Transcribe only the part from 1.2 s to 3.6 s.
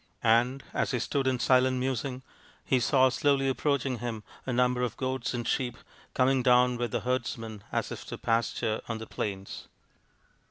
in silent musing he saw slowly